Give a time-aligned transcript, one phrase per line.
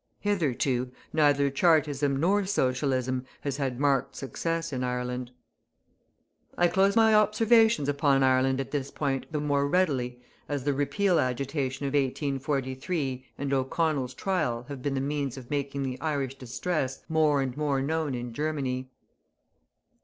[0.21, 5.29] Hitherto, neither Chartism nor Socialism has had marked success in Ireland.
[6.57, 10.19] I close my observations upon Ireland at this point the more readily,
[10.49, 15.83] as the Repeal Agitation of 1843 and O'Connell's trial have been the means of making
[15.83, 18.89] the Irish distress more and more known in Germany.